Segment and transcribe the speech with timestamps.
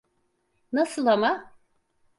[0.73, 1.53] Nasıl ama?